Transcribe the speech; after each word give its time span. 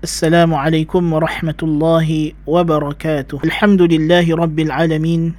السلام 0.00 0.54
عليكم 0.54 1.12
ورحمة 1.12 1.60
الله 1.62 2.32
وبركاته 2.48 3.38
الحمد 3.44 3.82
لله 3.82 4.24
رب 4.32 4.58
العالمين 4.58 5.34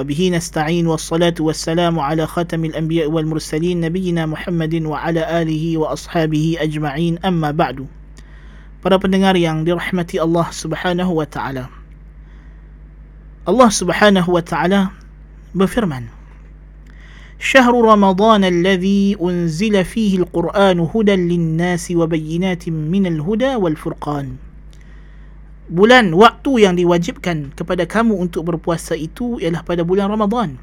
وبه 0.00 0.20
نستعين 0.32 0.86
والصلاة 0.86 1.34
والسلام 1.40 2.00
على 2.00 2.24
خاتم 2.26 2.64
الأنبياء 2.64 3.12
والمرسلين 3.12 3.80
نبينا 3.80 4.26
محمد 4.26 4.74
وعلى 4.88 5.42
آله 5.42 5.76
وأصحابه 5.76 6.56
أجمعين 6.64 7.20
أما 7.20 7.52
بعد 7.52 7.84
Para 8.80 8.96
pendengar 8.96 9.36
yang 9.36 9.60
dirahmati 9.68 10.16
Allah 10.16 10.48
Subhanahu 10.48 11.12
wa 11.12 11.28
taala. 11.28 11.68
Allah 13.44 13.68
Subhanahu 13.68 14.32
wa 14.32 14.40
taala 14.40 14.96
berfirman 15.52 16.21
شهر 17.41 17.69
رمضان 17.69 18.43
الذي 18.43 19.21
أنزل 19.21 19.85
فيه 19.85 20.25
القرآن 20.25 20.77
هدى 20.89 21.15
للناس 21.15 21.93
وبينات 21.93 22.63
من 22.69 23.03
الهدى 23.05 23.55
والفرقان 23.61 24.27
Bulan 25.67 26.15
waktu 26.15 26.63
yang 26.63 26.79
diwajibkan 26.79 27.51
kepada 27.51 27.83
kamu 27.83 28.15
untuk 28.15 28.47
berpuasa 28.47 28.95
itu 28.95 29.35
ialah 29.43 29.67
pada 29.67 29.83
bulan 29.83 30.07
Ramadan. 30.07 30.55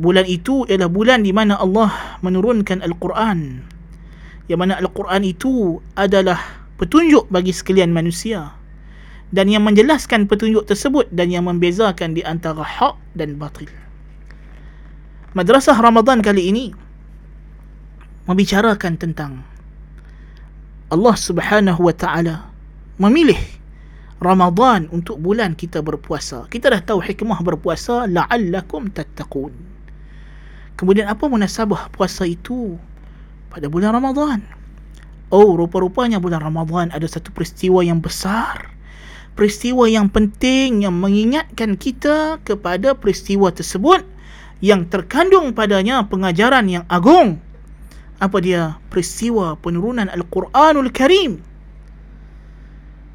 Bulan 0.00 0.24
itu 0.24 0.64
ialah 0.64 0.88
bulan 0.88 1.20
di 1.20 1.28
mana 1.36 1.60
Allah 1.60 1.92
menurunkan 2.24 2.80
Al-Quran. 2.80 3.60
Yang 4.48 4.58
mana 4.64 4.80
Al-Quran 4.80 5.28
itu 5.28 5.76
adalah 5.92 6.40
petunjuk 6.80 7.28
bagi 7.28 7.52
sekalian 7.52 7.92
manusia 7.92 8.56
dan 9.28 9.46
yang 9.52 9.68
menjelaskan 9.68 10.24
petunjuk 10.24 10.64
tersebut 10.64 11.06
dan 11.12 11.30
yang 11.30 11.46
membezakan 11.46 12.16
di 12.16 12.24
antara 12.24 12.64
hak 12.64 12.96
dan 13.12 13.36
batil. 13.36 13.68
Madrasah 15.35 15.75
Ramadan 15.75 16.23
kali 16.23 16.47
ini 16.47 16.71
membicarakan 18.23 18.95
tentang 18.95 19.43
Allah 20.87 21.11
Subhanahu 21.19 21.83
wa 21.83 21.91
taala 21.91 22.47
memilih 22.95 23.35
Ramadan 24.23 24.87
untuk 24.95 25.19
bulan 25.19 25.51
kita 25.59 25.83
berpuasa. 25.83 26.47
Kita 26.47 26.71
dah 26.71 26.79
tahu 26.79 27.03
hikmah 27.03 27.43
berpuasa 27.43 28.07
la'allakum 28.07 28.87
tattaqun. 28.95 29.51
Kemudian 30.79 31.11
apa 31.11 31.27
munasabah 31.27 31.91
puasa 31.91 32.23
itu 32.23 32.79
pada 33.51 33.67
bulan 33.67 33.91
Ramadan? 33.91 34.39
Oh, 35.35 35.59
rupa-rupanya 35.59 36.15
bulan 36.23 36.47
Ramadan 36.47 36.95
ada 36.95 37.11
satu 37.11 37.35
peristiwa 37.35 37.83
yang 37.83 37.99
besar. 37.99 38.71
Peristiwa 39.35 39.83
yang 39.91 40.07
penting 40.07 40.87
yang 40.87 40.95
mengingatkan 40.95 41.75
kita 41.75 42.39
kepada 42.47 42.95
peristiwa 42.95 43.51
tersebut 43.51 44.14
yang 44.65 44.89
terkandung 44.89 45.53
padanya 45.53 46.01
pengajaran 46.09 46.65
yang 46.65 46.83
agung. 46.89 47.37
Apa 48.17 48.41
dia? 48.41 48.81
Peristiwa 48.89 49.53
penurunan 49.61 50.09
Al-Quranul 50.09 50.89
Karim. 50.89 51.37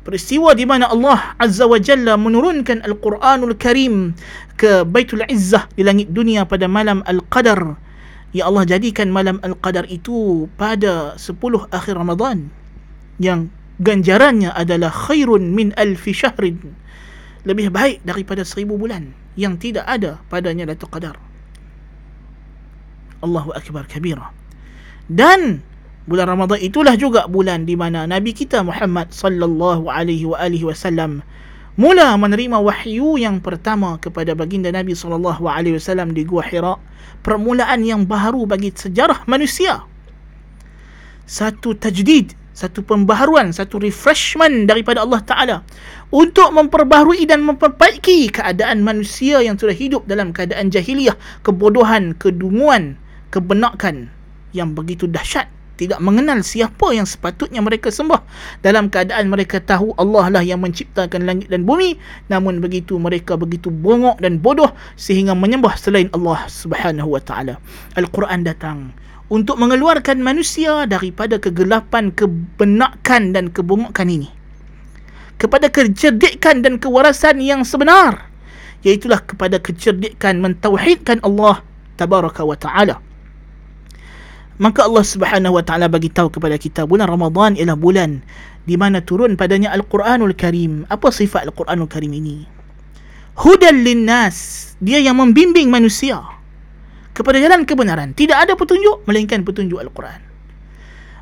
Peristiwa 0.07 0.55
di 0.55 0.62
mana 0.62 0.87
Allah 0.87 1.34
Azza 1.42 1.67
wa 1.67 1.77
Jalla 1.83 2.15
menurunkan 2.15 2.87
Al-Quranul 2.87 3.59
Karim 3.59 4.15
ke 4.55 4.87
Baitul 4.87 5.27
Izzah 5.27 5.67
di 5.75 5.83
langit 5.83 6.15
dunia 6.15 6.47
pada 6.47 6.70
malam 6.70 7.03
Al-Qadar. 7.03 7.75
Ya 8.31 8.47
Allah 8.47 8.62
jadikan 8.62 9.11
malam 9.11 9.42
Al-Qadar 9.42 9.91
itu 9.91 10.47
pada 10.55 11.19
10 11.19 11.35
akhir 11.75 11.98
Ramadan 11.98 12.47
yang 13.19 13.51
ganjarannya 13.83 14.55
adalah 14.55 14.95
khairun 14.95 15.51
min 15.51 15.75
alfi 15.75 16.14
syahrin. 16.14 16.62
Lebih 17.42 17.75
baik 17.75 18.07
daripada 18.07 18.47
seribu 18.47 18.79
bulan 18.79 19.11
yang 19.35 19.59
tidak 19.59 19.89
ada 19.89 20.23
padanya 20.31 20.69
Lailatul 20.69 20.92
Qadar. 20.92 21.30
Allahu 23.21 23.53
Akbar 23.57 23.89
kabira. 23.89 24.33
Dan 25.11 25.65
bulan 26.07 26.31
Ramadan 26.31 26.61
itulah 26.61 26.95
juga 26.97 27.27
bulan 27.27 27.65
di 27.67 27.75
mana 27.75 28.07
Nabi 28.09 28.35
kita 28.35 28.65
Muhammad 28.65 29.13
sallallahu 29.13 29.91
alaihi 29.91 30.27
wa 30.27 30.39
alihi 30.39 30.67
wasallam 30.67 31.23
mula 31.81 32.13
menerima 32.21 32.61
wahyu 32.61 33.17
yang 33.17 33.41
pertama 33.41 33.97
kepada 33.97 34.37
baginda 34.37 34.69
Nabi 34.69 34.93
sallallahu 34.93 35.48
alaihi 35.48 35.80
wasallam 35.80 36.13
di 36.13 36.29
Gua 36.29 36.45
Hira, 36.45 36.77
permulaan 37.25 37.80
yang 37.80 38.05
baru 38.05 38.45
bagi 38.45 38.69
sejarah 38.69 39.25
manusia. 39.25 39.80
Satu 41.25 41.73
tajdid, 41.73 42.36
satu 42.53 42.85
pembaharuan, 42.85 43.48
satu 43.57 43.80
refreshment 43.80 44.69
daripada 44.69 45.01
Allah 45.01 45.25
Taala 45.25 45.57
untuk 46.13 46.53
memperbaharui 46.53 47.25
dan 47.25 47.48
memperbaiki 47.48 48.29
keadaan 48.29 48.85
manusia 48.85 49.41
yang 49.41 49.57
sudah 49.57 49.73
hidup 49.73 50.05
dalam 50.05 50.36
keadaan 50.36 50.69
jahiliyah, 50.69 51.17
kebodohan, 51.41 52.13
kedunguan, 52.20 52.99
kebenakan 53.30 54.11
yang 54.51 54.74
begitu 54.74 55.07
dahsyat 55.07 55.46
tidak 55.80 55.96
mengenal 56.05 56.45
siapa 56.45 56.92
yang 56.92 57.08
sepatutnya 57.08 57.64
mereka 57.64 57.89
sembah. 57.89 58.20
Dalam 58.61 58.92
keadaan 58.92 59.33
mereka 59.33 59.64
tahu 59.64 59.96
Allah 59.96 60.29
lah 60.29 60.45
yang 60.45 60.61
menciptakan 60.61 61.24
langit 61.24 61.48
dan 61.48 61.64
bumi 61.64 61.96
namun 62.29 62.61
begitu 62.61 63.01
mereka 63.01 63.41
begitu 63.41 63.73
bongok 63.73 64.20
dan 64.20 64.36
bodoh 64.36 64.68
sehingga 65.01 65.33
menyembah 65.33 65.73
selain 65.80 66.13
Allah 66.13 66.45
Subhanahu 66.52 67.17
wa 67.17 67.23
taala. 67.24 67.57
Al-Quran 67.96 68.45
datang 68.45 68.92
untuk 69.33 69.57
mengeluarkan 69.57 70.20
manusia 70.20 70.85
daripada 70.85 71.41
kegelapan 71.41 72.12
kebenakan 72.12 73.33
dan 73.33 73.48
kebongokan 73.48 74.12
ini. 74.12 74.29
Kepada 75.41 75.73
kecerdikan 75.73 76.61
dan 76.61 76.77
kewarasan 76.77 77.41
yang 77.41 77.64
sebenar 77.64 78.29
iaitulah 78.85 79.24
kepada 79.24 79.57
kecerdikan 79.57 80.45
mentauhidkan 80.45 81.24
Allah 81.24 81.64
tabaraka 81.97 82.45
wa 82.45 82.57
taala 82.61 83.01
Maka 84.61 84.85
Allah 84.85 85.01
Subhanahu 85.01 85.57
wa 85.57 85.65
taala 85.65 85.89
bagi 85.89 86.13
tahu 86.13 86.29
kepada 86.29 86.61
kita 86.61 86.85
bulan 86.85 87.09
Ramadan 87.09 87.57
ialah 87.57 87.81
bulan 87.81 88.21
di 88.69 88.77
mana 88.77 89.01
turun 89.01 89.33
padanya 89.33 89.73
Al-Quranul 89.73 90.37
Karim. 90.37 90.85
Apa 90.93 91.09
sifat 91.09 91.48
Al-Quranul 91.48 91.89
Karim 91.89 92.13
ini? 92.13 92.45
Hudan 93.41 93.81
linnas. 93.81 94.69
Dia 94.85 95.01
yang 95.01 95.17
membimbing 95.17 95.73
manusia 95.73 96.21
kepada 97.17 97.41
jalan 97.41 97.65
kebenaran. 97.65 98.13
Tidak 98.13 98.37
ada 98.37 98.53
petunjuk 98.53 99.09
melainkan 99.09 99.48
petunjuk 99.48 99.81
Al-Quran. 99.81 100.29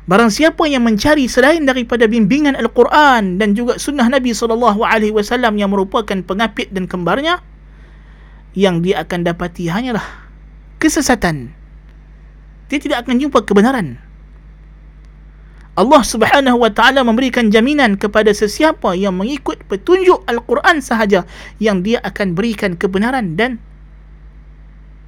Barang 0.03 0.27
siapa 0.33 0.67
yang 0.67 0.83
mencari 0.83 1.31
selain 1.31 1.63
daripada 1.63 2.11
bimbingan 2.11 2.59
Al-Quran 2.59 3.39
dan 3.39 3.55
juga 3.55 3.79
sunnah 3.79 4.09
Nabi 4.11 4.35
SAW 4.35 4.75
yang 5.55 5.69
merupakan 5.71 6.17
pengapit 6.27 6.67
dan 6.75 6.91
kembarnya, 6.91 7.39
yang 8.57 8.81
dia 8.83 9.05
akan 9.05 9.23
dapati 9.23 9.69
hanyalah 9.69 10.03
kesesatan 10.81 11.58
dia 12.69 12.79
tidak 12.79 13.05
akan 13.05 13.17
jumpa 13.17 13.41
kebenaran. 13.43 13.97
Allah 15.79 16.03
Subhanahu 16.03 16.59
wa 16.59 16.67
taala 16.69 17.07
memberikan 17.07 17.47
jaminan 17.47 17.95
kepada 17.95 18.35
sesiapa 18.35 18.99
yang 18.99 19.15
mengikut 19.15 19.63
petunjuk 19.71 20.21
Al-Quran 20.27 20.83
sahaja 20.83 21.23
yang 21.57 21.81
dia 21.81 22.03
akan 22.03 22.35
berikan 22.35 22.75
kebenaran 22.75 23.39
dan 23.39 23.63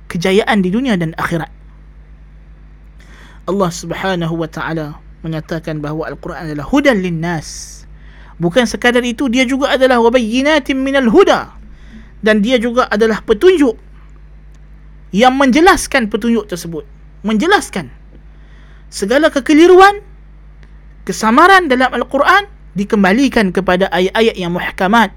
kejayaan 0.07 0.63
di 0.63 0.71
dunia 0.71 0.95
dan 0.95 1.11
akhirat. 1.19 1.51
Allah 3.51 3.67
Subhanahu 3.67 4.31
wa 4.39 4.47
taala 4.47 4.95
menyatakan 5.27 5.83
bahawa 5.83 6.15
Al-Quran 6.15 6.49
adalah 6.49 6.63
hudan 6.63 7.03
linnas. 7.03 7.83
Bukan 8.39 8.63
sekadar 8.65 9.03
itu 9.05 9.27
dia 9.27 9.43
juga 9.43 9.75
adalah 9.75 9.99
wabayyinatin 10.01 10.79
minal 10.79 11.11
huda 11.11 11.51
dan 12.23 12.39
dia 12.39 12.55
juga 12.57 12.87
adalah 12.87 13.19
petunjuk 13.21 13.75
yang 15.11 15.35
menjelaskan 15.35 16.07
petunjuk 16.07 16.47
tersebut 16.47 16.87
menjelaskan 17.21 17.89
segala 18.91 19.31
kekeliruan 19.31 20.03
kesamaran 21.07 21.71
dalam 21.71 21.89
Al-Quran 21.93 22.45
dikembalikan 22.75 23.51
kepada 23.51 23.87
ayat-ayat 23.91 24.35
yang 24.37 24.53
muhkamat 24.53 25.11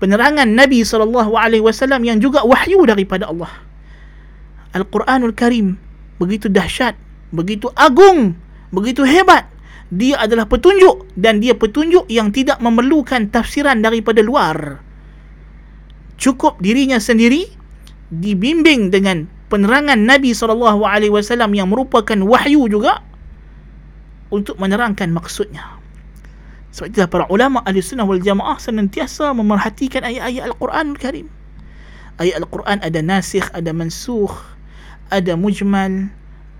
penerangan 0.00 0.48
Nabi 0.48 0.82
SAW 0.82 1.28
yang 2.00 2.18
juga 2.18 2.42
wahyu 2.42 2.82
daripada 2.88 3.28
Allah. 3.28 3.52
Al-Quranul 4.72 5.34
Karim 5.34 5.76
begitu 6.16 6.46
dahsyat 6.46 6.94
begitu 7.34 7.70
agung 7.74 8.34
begitu 8.70 9.02
hebat. 9.06 9.46
Dia 9.90 10.22
adalah 10.22 10.46
petunjuk 10.46 11.10
dan 11.18 11.42
dia 11.42 11.58
petunjuk 11.58 12.06
yang 12.06 12.30
tidak 12.30 12.62
memerlukan 12.62 13.26
tafsiran 13.26 13.82
daripada 13.82 14.22
luar. 14.22 14.78
Cukup 16.14 16.62
dirinya 16.62 17.02
sendiri 17.02 17.50
dibimbing 18.14 18.94
dengan 18.94 19.26
penerangan 19.50 19.98
Nabi 19.98 20.30
SAW 20.30 20.78
yang 21.50 21.68
merupakan 21.68 22.18
wahyu 22.22 22.70
juga 22.70 23.02
untuk 24.30 24.56
menerangkan 24.62 25.10
maksudnya. 25.10 25.76
Sebab 26.70 26.86
itulah 26.94 27.10
para 27.10 27.24
ulama 27.26 27.58
ahli 27.66 27.82
sunnah 27.82 28.06
wal 28.06 28.22
jamaah 28.22 28.54
senantiasa 28.62 29.34
memerhatikan 29.34 30.06
ayat-ayat 30.06 30.54
Al-Quran 30.54 30.94
Al-Karim. 30.94 31.26
Ayat 32.22 32.46
Al-Quran 32.46 32.78
ada 32.78 33.00
nasikh, 33.02 33.50
ada 33.50 33.74
mansukh, 33.74 34.32
ada 35.10 35.34
mujmal, 35.34 36.06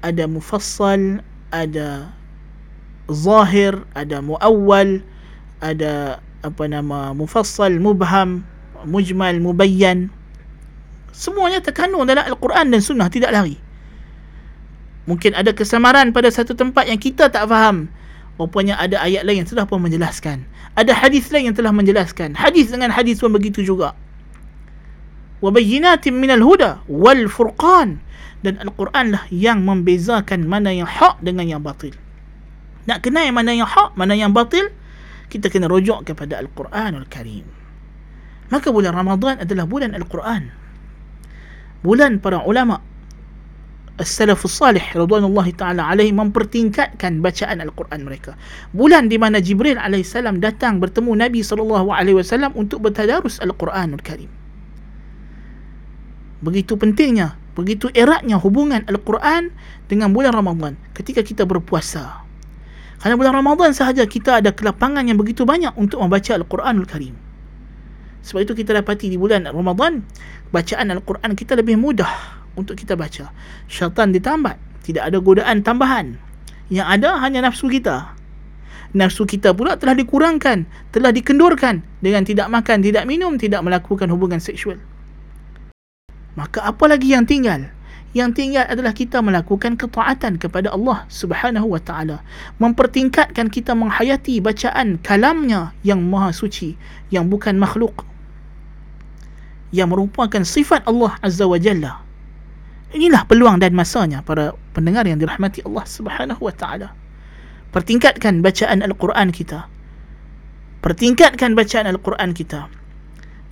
ada 0.03 0.27
mufassal, 0.27 1.23
ada 1.55 2.11
zahir, 3.07 3.87
ada 3.95 4.19
muawwal, 4.19 4.99
ada 5.63 6.19
apa 6.43 6.65
nama 6.67 7.15
mufassal, 7.15 7.71
mubham, 7.79 8.43
mujmal, 8.83 9.39
mubayyan. 9.39 10.11
Semuanya 11.11 11.59
terkandung 11.61 12.07
dalam 12.07 12.23
Al-Quran 12.23 12.71
dan 12.71 12.81
Sunnah 12.81 13.11
tidak 13.11 13.35
lari. 13.35 13.59
Mungkin 15.11 15.35
ada 15.35 15.51
kesamaran 15.51 16.15
pada 16.15 16.31
satu 16.31 16.55
tempat 16.55 16.87
yang 16.87 17.01
kita 17.01 17.33
tak 17.33 17.51
faham. 17.51 17.91
rupanya 18.41 18.81
ada 18.81 19.05
ayat 19.05 19.29
lain 19.29 19.45
yang 19.45 19.49
telah 19.53 19.69
pun 19.69 19.85
menjelaskan. 19.85 20.49
Ada 20.73 20.97
hadis 20.97 21.29
lain 21.29 21.53
yang 21.53 21.57
telah 21.57 21.77
menjelaskan. 21.77 22.33
Hadis 22.33 22.73
dengan 22.73 22.89
hadis 22.89 23.21
pun 23.21 23.35
begitu 23.37 23.61
juga. 23.61 23.93
Minal 25.45 26.41
huda 26.41 26.81
wal 26.89 27.29
furqan. 27.29 28.01
Dan 28.41 28.57
Al-Quran 28.57 29.13
lah 29.13 29.29
yang 29.29 29.69
membezakan 29.69 30.49
mana 30.49 30.73
yang 30.73 30.89
hak 30.89 31.21
dengan 31.21 31.45
yang 31.45 31.61
batil. 31.61 31.93
Nak 32.89 33.05
kenal 33.05 33.29
yang 33.29 33.37
mana 33.37 33.53
yang 33.53 33.69
hak 33.69 33.93
mana 33.93 34.17
yang 34.17 34.33
batil 34.33 34.73
kita 35.29 35.53
kena 35.53 35.69
rujuk 35.69 36.09
kepada 36.09 36.41
Al-Quranul 36.41 37.05
Karim. 37.13 37.45
Maka 38.49 38.73
bulan 38.73 38.97
Ramadan 38.97 39.37
adalah 39.45 39.69
bulan 39.69 39.93
Al-Quran 39.93 40.60
bulan 41.81 42.21
para 42.21 42.45
ulama 42.45 42.81
As-Salafus 44.01 44.57
Salih 44.57 44.81
radhiyallahu 44.97 45.53
taala 45.61 45.85
alaihi 45.85 46.17
mempertingkatkan 46.17 47.21
bacaan 47.21 47.61
Al-Quran 47.61 48.01
mereka. 48.09 48.33
Bulan 48.73 49.13
di 49.13 49.21
mana 49.21 49.45
Jibril 49.45 49.77
alaihi 49.77 50.09
salam 50.09 50.41
datang 50.41 50.81
bertemu 50.81 51.21
Nabi 51.21 51.45
sallallahu 51.45 51.93
alaihi 51.93 52.17
wasallam 52.17 52.57
untuk 52.57 52.81
bertadarus 52.81 53.37
Al-Quranul 53.45 54.01
Karim. 54.01 54.33
Begitu 56.41 56.81
pentingnya, 56.81 57.37
begitu 57.53 57.93
eratnya 57.93 58.41
hubungan 58.41 58.89
Al-Quran 58.89 59.53
dengan 59.85 60.17
bulan 60.17 60.33
Ramadan 60.33 60.81
ketika 60.97 61.21
kita 61.21 61.45
berpuasa. 61.45 62.25
Kerana 63.05 63.21
bulan 63.21 63.37
Ramadan 63.37 63.77
sahaja 63.77 64.09
kita 64.09 64.41
ada 64.41 64.49
kelapangan 64.49 65.05
yang 65.05 65.21
begitu 65.21 65.45
banyak 65.45 65.77
untuk 65.77 66.01
membaca 66.01 66.33
Al-Quranul 66.33 66.89
Karim. 66.89 67.30
Sebab 68.21 68.45
itu 68.45 68.53
kita 68.65 68.77
dapati 68.77 69.09
di 69.09 69.17
bulan 69.17 69.49
Ramadan 69.49 70.05
bacaan 70.53 70.93
Al-Quran 70.93 71.33
kita 71.33 71.57
lebih 71.57 71.81
mudah 71.81 72.41
untuk 72.59 72.77
kita 72.77 72.99
baca. 72.99 73.33
Syaitan 73.71 74.13
ditambat. 74.13 74.61
Tidak 74.81 75.01
ada 75.01 75.21
godaan 75.21 75.61
tambahan. 75.63 76.17
Yang 76.73 76.87
ada 76.89 77.11
hanya 77.21 77.45
nafsu 77.45 77.69
kita. 77.69 78.17
Nafsu 78.91 79.23
kita 79.23 79.55
pula 79.55 79.79
telah 79.79 79.95
dikurangkan, 79.95 80.67
telah 80.91 81.15
dikendurkan 81.15 81.79
dengan 82.03 82.27
tidak 82.27 82.51
makan, 82.51 82.83
tidak 82.83 83.07
minum, 83.07 83.39
tidak 83.39 83.63
melakukan 83.63 84.11
hubungan 84.11 84.43
seksual. 84.43 84.83
Maka 86.35 86.67
apa 86.67 86.85
lagi 86.91 87.15
yang 87.15 87.23
tinggal? 87.23 87.71
Yang 88.11 88.43
tinggal 88.43 88.67
adalah 88.67 88.91
kita 88.91 89.23
melakukan 89.23 89.79
ketaatan 89.79 90.43
kepada 90.43 90.75
Allah 90.75 91.07
Subhanahu 91.07 91.71
wa 91.71 91.79
taala, 91.79 92.27
mempertingkatkan 92.59 93.47
kita 93.47 93.79
menghayati 93.79 94.43
bacaan 94.43 94.99
kalamnya 94.99 95.71
yang 95.87 96.03
maha 96.03 96.35
suci, 96.35 96.75
yang 97.15 97.31
bukan 97.31 97.55
makhluk. 97.55 98.10
Yang 99.71 99.89
merupakan 99.95 100.43
sifat 100.43 100.87
Allah 100.91 101.15
Azza 101.23 101.47
wa 101.47 101.59
Jalla. 101.59 102.03
Inilah 102.91 103.23
peluang 103.23 103.63
dan 103.63 103.71
masanya 103.71 104.19
para 104.27 104.51
pendengar 104.75 105.07
yang 105.07 105.23
dirahmati 105.23 105.63
Allah 105.63 105.87
Subhanahu 105.87 106.43
wa 106.43 106.51
taala. 106.51 106.91
Pertingkatkan 107.71 108.43
bacaan 108.43 108.83
Al-Quran 108.83 109.31
kita. 109.31 109.71
Pertingkatkan 110.83 111.55
bacaan 111.55 111.87
Al-Quran 111.87 112.35
kita. 112.35 112.67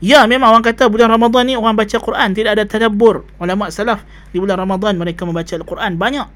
Ya, 0.03 0.27
memang 0.27 0.55
orang 0.55 0.67
kata 0.67 0.91
bulan 0.91 1.11
Ramadan 1.11 1.47
ni 1.47 1.55
orang 1.59 1.75
baca 1.75 1.99
Quran, 1.99 2.31
tidak 2.35 2.59
ada 2.59 2.67
tadabbur. 2.67 3.27
Ulama 3.39 3.71
salaf 3.71 4.03
di 4.31 4.39
bulan 4.39 4.59
Ramadan 4.59 4.99
mereka 4.99 5.23
membaca 5.23 5.55
Al-Quran 5.55 5.99
banyak. 5.99 6.29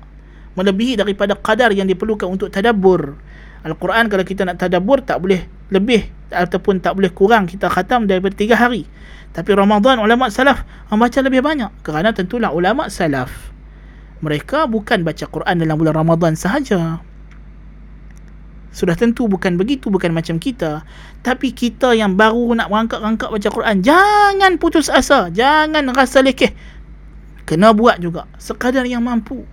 Melebihi 0.59 0.99
daripada 0.99 1.35
kadar 1.35 1.75
yang 1.75 1.91
diperlukan 1.91 2.27
untuk 2.27 2.55
tadabbur. 2.55 3.19
Al-Quran 3.63 4.11
kalau 4.11 4.25
kita 4.27 4.47
nak 4.47 4.63
tadabbur 4.63 5.03
tak 5.03 5.23
boleh 5.23 5.47
lebih 5.73 6.07
ataupun 6.29 6.85
tak 6.85 6.95
boleh 7.01 7.09
kurang 7.11 7.49
kita 7.49 7.73
khatam 7.73 8.05
daripada 8.05 8.37
tiga 8.37 8.55
hari. 8.61 8.85
Tapi 9.33 9.57
Ramadan 9.57 9.97
ulama 9.99 10.29
salaf 10.29 10.61
membaca 10.93 11.19
lebih 11.25 11.41
banyak 11.41 11.73
kerana 11.81 12.13
tentulah 12.13 12.53
ulama 12.53 12.93
salaf 12.93 13.53
mereka 14.23 14.71
bukan 14.71 15.03
baca 15.03 15.27
Quran 15.27 15.57
dalam 15.59 15.77
bulan 15.77 15.99
Ramadan 15.99 16.39
sahaja. 16.39 17.03
Sudah 18.73 18.97
tentu 18.97 19.29
bukan 19.29 19.61
begitu, 19.61 19.93
bukan 19.93 20.17
macam 20.17 20.41
kita. 20.41 20.87
Tapi 21.21 21.53
kita 21.53 21.93
yang 21.93 22.17
baru 22.17 22.57
nak 22.57 22.73
rangkak-rangkak 22.73 23.29
baca 23.29 23.49
Quran, 23.53 23.85
jangan 23.85 24.57
putus 24.57 24.89
asa, 24.89 25.29
jangan 25.29 25.93
rasa 25.93 26.25
lekeh. 26.25 26.55
Kena 27.45 27.77
buat 27.77 28.01
juga, 28.01 28.25
sekadar 28.41 28.89
yang 28.89 29.05
mampu. 29.05 29.45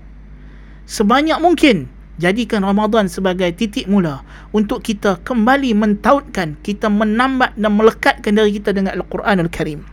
Sebanyak 0.87 1.41
mungkin 1.43 1.91
jadikan 2.19 2.67
Ramadan 2.67 3.07
sebagai 3.07 3.47
titik 3.55 3.87
mula 3.87 4.21
untuk 4.51 4.83
kita 4.83 5.23
kembali 5.23 5.71
mentautkan, 5.73 6.59
kita 6.61 6.91
menambah 6.91 7.55
dan 7.55 7.71
melekatkan 7.73 8.35
diri 8.35 8.59
kita 8.59 8.75
dengan 8.75 8.99
Al-Quran 8.99 9.39
Al-Karim. 9.47 9.87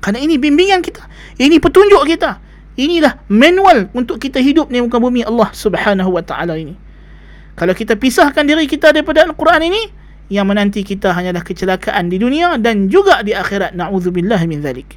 Kerana 0.00 0.18
ini 0.18 0.40
bimbingan 0.40 0.80
kita. 0.80 1.04
Ini 1.36 1.60
petunjuk 1.60 2.00
kita. 2.08 2.40
Inilah 2.80 3.20
manual 3.28 3.92
untuk 3.92 4.16
kita 4.16 4.40
hidup 4.40 4.72
di 4.72 4.80
muka 4.80 4.96
bumi 4.96 5.20
Allah 5.28 5.52
Subhanahu 5.52 6.16
Wa 6.16 6.24
Taala 6.24 6.56
ini. 6.56 6.72
Kalau 7.60 7.76
kita 7.76 8.00
pisahkan 8.00 8.40
diri 8.48 8.64
kita 8.64 8.96
daripada 8.96 9.28
Al-Quran 9.28 9.68
ini, 9.68 9.82
yang 10.32 10.48
menanti 10.48 10.80
kita 10.80 11.12
hanyalah 11.12 11.44
kecelakaan 11.44 12.08
di 12.08 12.16
dunia 12.16 12.56
dan 12.56 12.88
juga 12.88 13.20
di 13.20 13.36
akhirat. 13.36 13.76
Na'udzubillah 13.76 14.40
min 14.48 14.64
zalik. 14.64 14.96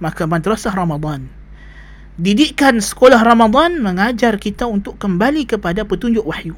Maka 0.00 0.24
madrasah 0.24 0.72
Ramadan 0.72 1.39
didikan 2.16 2.82
sekolah 2.82 3.22
Ramadan 3.22 3.78
mengajar 3.78 4.40
kita 4.40 4.66
untuk 4.66 4.98
kembali 4.98 5.46
kepada 5.46 5.86
petunjuk 5.86 6.24
wahyu. 6.26 6.56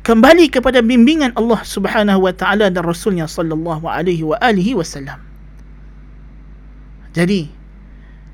Kembali 0.00 0.48
kepada 0.48 0.80
bimbingan 0.80 1.36
Allah 1.36 1.60
Subhanahu 1.60 2.24
wa 2.24 2.32
taala 2.32 2.72
dan 2.72 2.84
Rasulnya 2.84 3.28
sallallahu 3.28 3.84
alaihi 3.84 4.24
wa 4.24 4.36
alihi 4.40 4.72
wasallam. 4.72 5.20
Jadi, 7.12 7.50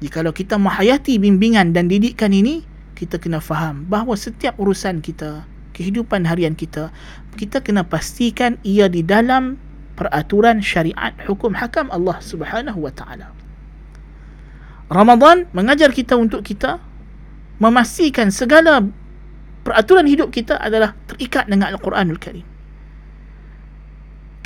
jikalau 0.05 0.31
kita 0.31 0.61
menghayati 0.61 1.19
bimbingan 1.19 1.75
dan 1.75 1.91
didikan 1.91 2.31
ini, 2.31 2.63
kita 2.97 3.21
kena 3.21 3.43
faham 3.43 3.85
bahawa 3.91 4.17
setiap 4.17 4.57
urusan 4.57 5.05
kita, 5.05 5.45
kehidupan 5.77 6.25
harian 6.25 6.57
kita, 6.57 6.89
kita 7.37 7.61
kena 7.61 7.85
pastikan 7.85 8.57
ia 8.65 8.89
di 8.89 9.05
dalam 9.05 9.61
peraturan 10.01 10.65
syariat 10.65 11.13
hukum 11.29 11.53
hakam 11.53 11.93
Allah 11.93 12.17
Subhanahu 12.25 12.89
wa 12.89 12.93
taala. 12.93 13.36
Ramadan 14.87 15.51
mengajar 15.51 15.91
kita 15.91 16.15
untuk 16.15 16.47
kita 16.47 16.79
memastikan 17.59 18.31
segala 18.31 18.87
peraturan 19.67 20.07
hidup 20.07 20.31
kita 20.31 20.55
adalah 20.63 20.95
terikat 21.11 21.51
dengan 21.51 21.75
Al-Quranul 21.75 22.21
Karim. 22.23 22.47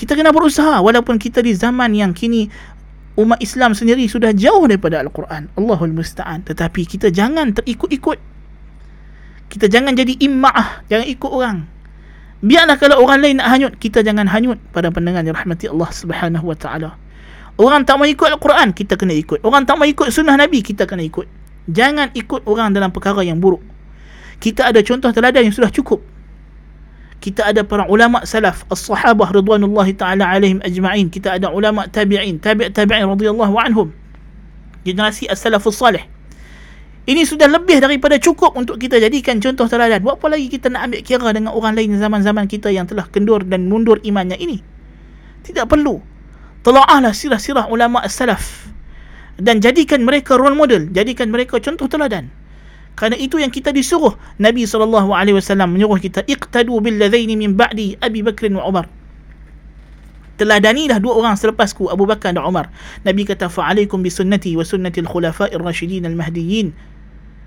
Kita 0.01 0.17
kena 0.17 0.33
berusaha 0.33 0.81
walaupun 0.81 1.21
kita 1.21 1.45
di 1.45 1.53
zaman 1.53 1.93
yang 1.93 2.17
kini 2.17 2.49
umat 3.21 3.37
Islam 3.45 3.77
sendiri 3.77 4.09
sudah 4.09 4.33
jauh 4.33 4.65
daripada 4.65 5.05
Al-Quran. 5.05 5.53
Allahul 5.61 5.93
Musta'an. 5.93 6.41
Tetapi 6.41 6.89
kita 6.89 7.13
jangan 7.13 7.53
terikut-ikut. 7.53 8.17
Kita 9.53 9.69
jangan 9.69 9.93
jadi 9.93 10.17
imma'ah. 10.17 10.89
Jangan 10.89 11.05
ikut 11.05 11.31
orang. 11.31 11.69
Biarlah 12.41 12.81
kalau 12.81 13.05
orang 13.05 13.21
lain 13.21 13.37
nak 13.45 13.53
hanyut, 13.53 13.73
kita 13.77 14.01
jangan 14.01 14.25
hanyut 14.25 14.57
pada 14.73 14.89
pendengar 14.89 15.21
yang 15.21 15.37
rahmati 15.37 15.69
Allah 15.69 15.91
Subhanahu 15.93 16.49
wa 16.49 16.57
taala. 16.57 16.97
Orang 17.61 17.85
tak 17.85 18.01
mau 18.01 18.09
ikut 18.09 18.25
Al-Quran, 18.25 18.73
kita 18.73 18.97
kena 18.97 19.13
ikut. 19.13 19.45
Orang 19.45 19.69
tak 19.69 19.77
mau 19.77 19.85
ikut 19.85 20.09
sunnah 20.09 20.33
Nabi, 20.33 20.65
kita 20.65 20.89
kena 20.89 21.05
ikut. 21.05 21.29
Jangan 21.69 22.09
ikut 22.17 22.49
orang 22.49 22.73
dalam 22.73 22.89
perkara 22.89 23.21
yang 23.21 23.37
buruk. 23.37 23.61
Kita 24.41 24.73
ada 24.73 24.81
contoh 24.81 25.13
teladan 25.13 25.45
yang 25.45 25.53
sudah 25.53 25.69
cukup. 25.69 26.01
Kita 27.21 27.53
ada 27.53 27.61
para 27.61 27.85
ulama 27.85 28.25
salaf, 28.25 28.65
as-sahabah 28.73 29.29
ridwanullahi 29.37 29.93
ta'ala 29.93 30.25
alaihim 30.25 30.65
ajma'in. 30.65 31.13
Kita 31.13 31.37
ada 31.37 31.53
ulama 31.53 31.85
tabi'in, 31.85 32.41
tabi' 32.41 32.73
tabi'in 32.73 33.05
radhiyallahu 33.05 33.53
anhum. 33.61 33.93
Generasi 34.89 35.29
as-salafus 35.29 35.77
salih. 35.77 36.01
Ini 37.05 37.29
sudah 37.29 37.45
lebih 37.45 37.85
daripada 37.85 38.17
cukup 38.17 38.57
untuk 38.57 38.81
kita 38.81 38.97
jadikan 38.97 39.37
contoh 39.37 39.69
teladan. 39.69 40.01
Buat 40.01 40.17
apa 40.25 40.33
lagi 40.33 40.49
kita 40.49 40.73
nak 40.73 40.89
ambil 40.89 41.01
kira 41.05 41.29
dengan 41.37 41.53
orang 41.53 41.77
lain 41.77 41.93
zaman-zaman 42.01 42.49
kita 42.49 42.73
yang 42.73 42.89
telah 42.89 43.05
kendur 43.13 43.45
dan 43.45 43.69
mundur 43.69 44.01
imannya 44.01 44.41
ini? 44.41 44.65
Tidak 45.45 45.69
perlu 45.69 46.10
tela'ahlah 46.67 47.13
sirah-sirah 47.13 47.69
ulama 47.69 48.03
as-salaf. 48.05 48.69
Dan 49.41 49.65
jadikan 49.65 50.05
mereka 50.05 50.37
role 50.37 50.53
model 50.53 50.93
jadikan 50.93 51.33
mereka 51.33 51.57
contoh 51.59 51.89
teladan. 51.89 52.29
Kerana 52.99 53.17
itu 53.17 53.41
yang 53.41 53.49
kita 53.49 53.73
disuruh 53.73 54.13
Nabi 54.37 54.69
SAW 54.69 55.09
menyuruh 55.65 55.97
kita 55.97 56.21
iqtadu 56.29 56.85
bil 56.85 57.01
ladzaini 57.01 57.39
min 57.39 57.57
ba'di 57.57 57.97
Abi 58.05 58.21
Bakr 58.21 58.53
wa 58.53 58.69
Umar. 58.69 58.85
Teladanilah 60.37 61.01
dua 61.01 61.17
orang 61.17 61.37
selepasku 61.37 61.89
Abu 61.89 62.05
Bakar 62.05 62.37
dan 62.37 62.45
Umar. 62.45 62.69
Nabi 63.05 63.25
kata 63.25 63.49
fa'alaikum 63.49 64.05
bi 64.05 64.13
sunnati 64.13 64.57
wa 64.57 64.65
sunnati 64.65 65.01
al-khulafa'ir 65.01 65.61
rasyidin 65.61 66.05
al-mahdiyyin. 66.05 66.73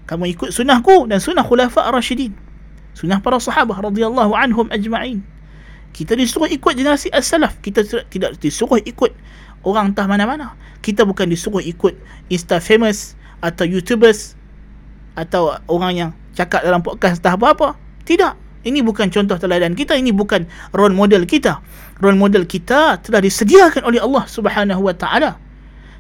Kamu 0.10 0.25
ikut 0.34 0.50
sunnahku 0.50 1.05
dan 1.10 1.22
sunnah 1.22 1.46
khulafa' 1.46 1.89
ar-rasyidin 1.89 2.34
sunnah 2.93 3.20
para 3.20 3.41
sahabah 3.41 3.89
radhiyallahu 3.89 4.38
anhum 4.38 4.70
ajma'in 4.70 5.25
kita 5.93 6.17
disuruh 6.17 6.50
ikut 6.50 6.73
generasi 6.73 7.13
as-salaf. 7.13 7.62
Kita 7.62 7.85
tidak 7.85 8.41
disuruh 8.41 8.81
ikut 8.81 9.13
orang 9.62 9.93
entah 9.93 10.09
mana-mana. 10.09 10.57
Kita 10.81 11.05
bukan 11.05 11.29
disuruh 11.29 11.62
ikut 11.62 11.93
insta 12.33 12.57
famous 12.57 13.13
atau 13.39 13.63
youtubers 13.63 14.33
atau 15.13 15.53
orang 15.69 15.93
yang 15.93 16.09
cakap 16.33 16.65
dalam 16.65 16.81
podcast 16.81 17.21
entah 17.21 17.38
apa-apa. 17.38 17.77
Tidak. 18.03 18.33
Ini 18.65 18.81
bukan 18.81 19.13
contoh 19.13 19.38
teladan 19.38 19.77
kita. 19.77 19.93
Ini 19.93 20.09
bukan 20.12 20.50
role 20.73 20.97
model 20.97 21.29
kita. 21.29 21.62
Role 22.01 22.17
model 22.17 22.50
kita 22.50 22.97
telah 23.05 23.21
disediakan 23.21 23.85
oleh 23.85 24.01
Allah 24.01 24.25
Subhanahu 24.25 24.81
wa 24.81 24.95
taala. 24.97 25.38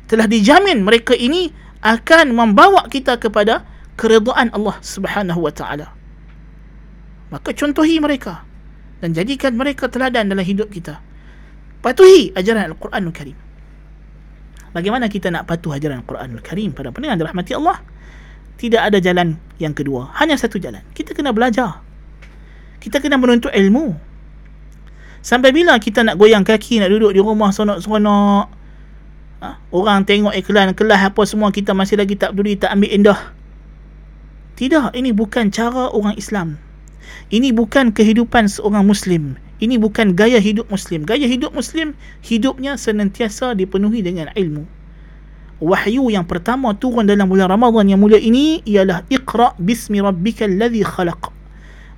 Telah 0.09 0.25
dijamin 0.27 0.81
mereka 0.83 1.13
ini 1.13 1.53
akan 1.85 2.33
membawa 2.33 2.89
kita 2.89 3.21
kepada 3.21 3.67
keridaan 3.99 4.49
Allah 4.57 4.79
Subhanahu 4.81 5.43
wa 5.43 5.53
taala. 5.53 5.93
Maka 7.29 7.53
contohi 7.53 8.01
mereka 8.01 8.41
dan 9.03 9.11
jadikan 9.11 9.51
mereka 9.59 9.91
teladan 9.91 10.31
dalam 10.31 10.47
hidup 10.47 10.71
kita. 10.71 11.03
Patuhi 11.83 12.31
ajaran 12.39 12.71
Al-Quranul 12.71 13.11
Karim. 13.11 13.35
Bagaimana 14.71 15.11
kita 15.11 15.27
nak 15.27 15.43
patuh 15.43 15.75
ajaran 15.75 16.07
Al-Quranul 16.07 16.39
Karim 16.39 16.71
pada 16.71 16.95
pendengar 16.95 17.19
dirahmati 17.19 17.51
Allah? 17.51 17.83
Tidak 18.55 18.79
ada 18.79 19.03
jalan 19.03 19.35
yang 19.59 19.75
kedua. 19.75 20.15
Hanya 20.15 20.39
satu 20.39 20.55
jalan. 20.55 20.79
Kita 20.95 21.11
kena 21.11 21.35
belajar. 21.35 21.83
Kita 22.79 23.03
kena 23.03 23.19
menuntut 23.19 23.51
ilmu. 23.51 23.91
Sampai 25.19 25.51
bila 25.51 25.75
kita 25.83 26.07
nak 26.07 26.15
goyang 26.15 26.47
kaki 26.47 26.79
nak 26.79 26.87
duduk 26.87 27.11
di 27.11 27.19
rumah 27.19 27.51
seronok-seronok? 27.51 28.63
Ha? 29.43 29.59
orang 29.75 30.07
tengok 30.07 30.31
iklan 30.31 30.71
kelas 30.71 31.11
apa 31.11 31.19
semua 31.27 31.51
kita 31.51 31.75
masih 31.75 31.99
lagi 31.99 32.15
tak 32.15 32.31
peduli 32.31 32.55
tak 32.55 32.71
ambil 32.71 32.87
indah. 32.87 33.19
Tidak. 34.55 34.95
Ini 34.95 35.11
bukan 35.11 35.51
cara 35.51 35.91
orang 35.91 36.15
Islam 36.15 36.55
ini 37.31 37.55
bukan 37.55 37.95
kehidupan 37.95 38.51
seorang 38.51 38.85
Muslim 38.85 39.39
ini 39.63 39.79
bukan 39.79 40.11
gaya 40.11 40.43
hidup 40.43 40.67
Muslim. 40.67 41.07
Gaya 41.07 41.23
hidup 41.23 41.55
Muslim, 41.55 41.95
hidupnya 42.19 42.75
senantiasa 42.75 43.55
dipenuhi 43.55 44.03
dengan 44.03 44.27
ilmu. 44.35 44.67
Wahyu 45.63 46.11
yang 46.11 46.27
pertama 46.27 46.75
turun 46.75 47.07
dalam 47.07 47.31
bulan 47.31 47.47
Ramadan 47.47 47.87
yang 47.87 48.03
mulia 48.03 48.19
ini 48.19 48.59
ialah 48.67 49.07
Iqra 49.07 49.55
bismi 49.55 50.03
rabbikal 50.03 50.51
ladzi 50.51 50.83
khalaq. 50.83 51.31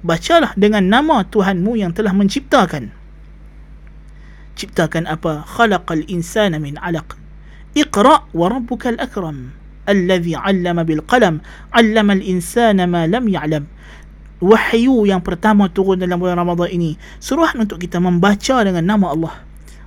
Bacalah 0.06 0.54
dengan 0.54 0.86
nama 0.86 1.26
Tuhanmu 1.26 1.74
yang 1.74 1.90
telah 1.90 2.14
menciptakan. 2.14 2.94
Ciptakan 4.54 5.10
apa? 5.10 5.42
Khalaqal 5.50 6.06
insana 6.06 6.62
min 6.62 6.78
'alaq. 6.78 7.18
Iqra 7.74 8.30
wa 8.30 8.46
rabbukal 8.46 9.02
akram. 9.02 9.58
Alladhi 9.90 10.38
'allama 10.38 10.86
bil 10.86 11.02
qalam, 11.02 11.42
'allama 11.74 12.14
al 12.14 12.22
insana 12.22 12.86
ma 12.86 13.10
lam 13.10 13.26
ya'lam 13.26 13.66
wahyu 14.44 15.08
yang 15.08 15.24
pertama 15.24 15.72
turun 15.72 16.00
dalam 16.00 16.20
bulan 16.20 16.36
Ramadan 16.36 16.68
ini 16.72 17.00
suruhan 17.24 17.56
untuk 17.64 17.80
kita 17.80 18.02
membaca 18.04 18.64
dengan 18.64 18.84
nama 18.84 19.12
Allah. 19.16 19.36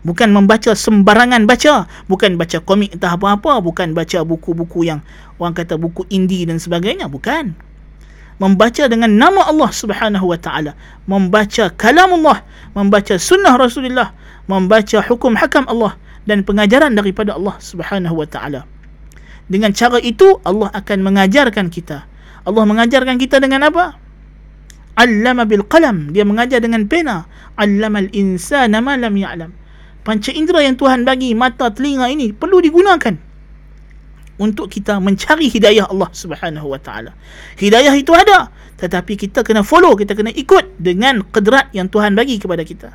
Bukan 0.07 0.31
membaca 0.31 0.73
sembarangan 0.79 1.43
baca 1.45 1.91
bukan 2.07 2.39
baca 2.39 2.63
komik 2.63 2.95
entah 2.97 3.19
apa-apa 3.19 3.59
bukan 3.59 3.93
baca 3.93 4.23
buku-buku 4.23 4.87
yang 4.87 5.03
orang 5.43 5.59
kata 5.59 5.75
buku 5.75 6.07
indie 6.09 6.47
dan 6.47 6.63
sebagainya 6.63 7.11
bukan. 7.11 7.53
Membaca 8.39 8.87
dengan 8.87 9.11
nama 9.19 9.51
Allah 9.51 9.67
Subhanahu 9.75 10.31
wa 10.31 10.39
taala 10.39 10.79
membaca 11.11 11.75
kalam 11.75 12.15
Allah 12.23 12.47
membaca 12.79 13.19
sunnah 13.19 13.59
Rasulullah 13.59 14.15
membaca 14.47 15.03
hukum 15.03 15.35
hakam 15.35 15.67
Allah 15.67 15.99
dan 16.23 16.47
pengajaran 16.47 16.95
daripada 16.95 17.35
Allah 17.35 17.59
Subhanahu 17.59 18.23
wa 18.23 18.29
taala. 18.31 18.63
Dengan 19.51 19.75
cara 19.75 19.99
itu 19.99 20.39
Allah 20.47 20.71
akan 20.71 20.99
mengajarkan 21.03 21.73
kita. 21.73 22.07
Allah 22.47 22.65
mengajarkan 22.65 23.19
kita 23.19 23.43
dengan 23.43 23.67
apa 23.67 24.08
allama 24.99 25.47
bil 25.47 25.63
qalam. 25.63 26.11
Dia 26.11 26.27
mengajar 26.27 26.59
dengan 26.59 26.91
pena. 26.91 27.31
Allama 27.55 28.03
al 28.03 28.11
insana 28.11 28.83
ma 28.83 28.99
lam 28.99 29.15
ya'lam. 29.15 29.51
Panca 30.03 30.35
indera 30.35 30.67
yang 30.67 30.75
Tuhan 30.75 31.07
bagi 31.07 31.39
mata 31.39 31.71
telinga 31.71 32.11
ini 32.11 32.35
perlu 32.35 32.59
digunakan 32.59 33.15
untuk 34.39 34.71
kita 34.71 35.03
mencari 35.03 35.51
hidayah 35.51 35.91
Allah 35.91 36.11
Subhanahu 36.11 36.73
wa 36.73 36.81
taala. 36.81 37.15
Hidayah 37.59 37.95
itu 37.95 38.15
ada 38.15 38.51
tetapi 38.79 39.19
kita 39.19 39.43
kena 39.43 39.67
follow 39.67 39.99
kita 39.99 40.15
kena 40.15 40.31
ikut 40.31 40.79
dengan 40.79 41.27
kedrat 41.27 41.75
yang 41.75 41.91
Tuhan 41.91 42.15
bagi 42.15 42.39
kepada 42.39 42.63
kita. 42.63 42.95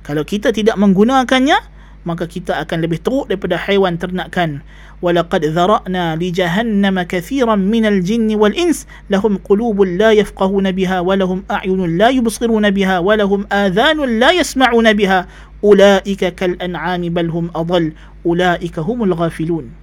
Kalau 0.00 0.24
kita 0.24 0.50
tidak 0.50 0.80
menggunakannya 0.80 1.79
maka 2.04 2.28
kita 2.28 2.56
akan 2.62 2.84
lebih 2.84 3.00
teruk 3.00 3.28
daripada 3.28 3.56
haiwan 3.56 3.96
ternakan 3.96 4.62
walaqad 5.00 5.48
dhara'na 5.48 6.16
li 6.20 6.28
jahannam 6.32 7.00
kathiran 7.08 7.58
min 7.60 7.88
al-jinn 7.88 8.28
wal 8.36 8.52
ins. 8.52 8.84
Lahum 9.08 9.40
qulubun 9.40 9.96
la 9.96 10.12
yafqahuna 10.12 10.76
biha 10.76 11.00
wa 11.00 11.16
lahum 11.16 11.42
a'yunun 11.48 11.96
la 11.96 12.12
yubsiruna 12.12 12.70
biha 12.70 13.00
wa 13.00 13.16
lahum 13.16 13.48
adhanun 13.48 14.20
la 14.20 14.36
yasma'una 14.36 14.92
biha. 14.92 15.26
Ulaika 15.60 16.32
kal 16.36 16.56
an'ami 16.60 17.08
bal 17.08 17.28
hum 17.28 17.48
adall. 17.56 17.92
Ulaika 18.24 18.84
humul 18.84 19.16
ghafilun 19.16 19.79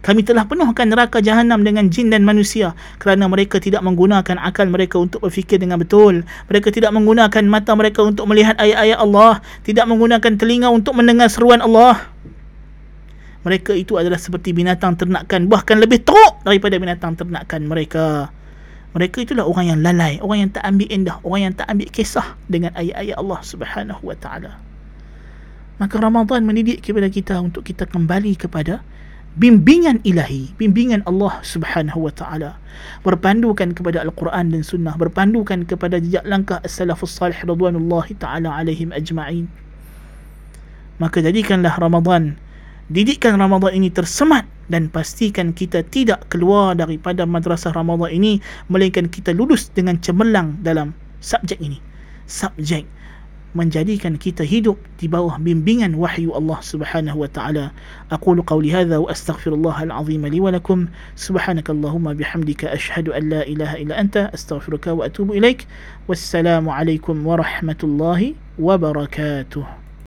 kami 0.00 0.24
telah 0.24 0.48
penuhkan 0.48 0.88
neraka 0.88 1.20
jahanam 1.20 1.60
dengan 1.60 1.92
jin 1.92 2.08
dan 2.08 2.24
manusia 2.24 2.72
kerana 2.96 3.28
mereka 3.28 3.60
tidak 3.60 3.84
menggunakan 3.84 4.40
akal 4.40 4.64
mereka 4.64 4.96
untuk 4.96 5.20
berfikir 5.20 5.60
dengan 5.60 5.76
betul. 5.76 6.24
Mereka 6.48 6.72
tidak 6.72 6.96
menggunakan 6.96 7.44
mata 7.44 7.76
mereka 7.76 8.08
untuk 8.08 8.24
melihat 8.24 8.56
ayat-ayat 8.56 8.96
Allah, 8.96 9.44
tidak 9.60 9.84
menggunakan 9.92 10.40
telinga 10.40 10.72
untuk 10.72 10.96
mendengar 10.96 11.28
seruan 11.28 11.60
Allah. 11.60 12.00
Mereka 13.44 13.76
itu 13.76 14.00
adalah 14.00 14.16
seperti 14.16 14.56
binatang 14.56 14.96
ternakan, 14.96 15.48
bahkan 15.52 15.76
lebih 15.76 16.00
teruk 16.00 16.40
daripada 16.48 16.80
binatang 16.80 17.20
ternakan 17.20 17.60
mereka. 17.68 18.32
Mereka 18.96 19.28
itulah 19.28 19.44
orang 19.44 19.76
yang 19.76 19.80
lalai, 19.84 20.16
orang 20.24 20.48
yang 20.48 20.50
tak 20.50 20.64
ambil 20.64 20.88
indah, 20.88 21.16
orang 21.20 21.40
yang 21.44 21.54
tak 21.54 21.68
ambil 21.68 21.88
kisah 21.92 22.40
dengan 22.48 22.72
ayat-ayat 22.72 23.16
Allah 23.20 23.40
Subhanahu 23.44 24.02
wa 24.02 24.16
taala. 24.16 24.56
Maka 25.76 25.96
Ramadan 25.96 26.44
mendidik 26.44 26.84
kepada 26.84 27.08
kita 27.08 27.40
untuk 27.40 27.64
kita 27.64 27.88
kembali 27.88 28.36
kepada 28.36 28.84
bimbingan 29.38 30.02
ilahi, 30.02 30.50
bimbingan 30.58 31.06
Allah 31.06 31.38
Subhanahu 31.46 32.10
wa 32.10 32.12
taala. 32.14 32.58
Berpandukan 33.06 33.76
kepada 33.76 34.02
Al-Quran 34.02 34.50
dan 34.50 34.62
Sunnah, 34.66 34.98
berpandukan 34.98 35.68
kepada 35.68 36.02
jejak 36.02 36.26
langkah 36.26 36.58
as-salafus 36.66 37.14
salih 37.14 37.38
radhwanullahi 37.46 38.18
taala 38.18 38.50
alaihim 38.50 38.90
ajma'in. 38.90 39.46
Maka 40.98 41.22
jadikanlah 41.22 41.78
Ramadan 41.78 42.34
didikkan 42.90 43.38
Ramadan 43.38 43.72
ini 43.72 43.88
tersemat 43.88 44.44
dan 44.66 44.90
pastikan 44.90 45.54
kita 45.54 45.86
tidak 45.86 46.26
keluar 46.26 46.74
daripada 46.74 47.22
madrasah 47.22 47.70
Ramadan 47.70 48.10
ini 48.10 48.42
melainkan 48.66 49.06
kita 49.06 49.30
lulus 49.30 49.70
dengan 49.70 49.98
cemerlang 50.02 50.58
dalam 50.60 50.90
subjek 51.22 51.62
ini. 51.62 51.78
Subjek 52.26 52.99
menjadikan 53.52 54.14
kita 54.14 54.46
hidup 54.46 54.78
di 55.02 55.10
bawah 55.10 55.34
bimbingan 55.42 55.98
wahyu 55.98 56.30
Allah 56.30 56.58
Subhanahu 56.62 57.26
wa 57.26 57.28
taala. 57.28 57.74
Aqulu 58.14 58.46
qawli 58.46 58.70
hadha 58.70 59.02
wa 59.02 59.10
astaghfirullah 59.10 59.90
al-azim 59.90 60.22
li 60.22 60.38
wa 60.38 60.54
lakum. 60.54 60.86
Subhanakallahumma 61.18 62.14
bihamdika 62.14 62.70
ashhadu 62.70 63.10
an 63.10 63.26
la 63.26 63.42
ilaha 63.42 63.74
illa 63.82 63.98
anta 63.98 64.30
astaghfiruka 64.30 64.94
wa 64.94 65.10
atubu 65.10 65.34
ilaik. 65.34 65.66
Wassalamu 66.06 66.70
alaikum 66.70 67.26
warahmatullahi 67.26 68.38
wabarakatuh. 68.54 69.89